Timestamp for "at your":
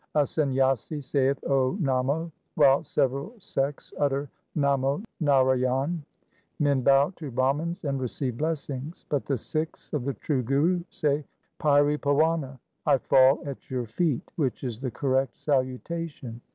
13.45-13.85